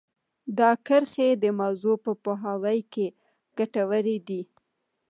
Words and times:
دا 0.57 0.69
کرښې 0.87 1.29
د 1.43 1.45
موضوع 1.59 1.95
په 2.05 2.11
پوهاوي 2.23 2.79
کې 2.93 3.05
ګټورې 3.57 4.17
دي 4.27 4.41